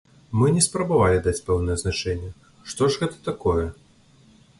Мы 0.43 0.47
не 0.53 0.61
спрабавалі 0.67 1.19
даць 1.27 1.43
пэўнае 1.49 1.75
азначэнне, 1.79 2.31
што 2.73 2.89
ж 2.95 3.03
гэта 3.03 3.21
такое. 3.29 3.67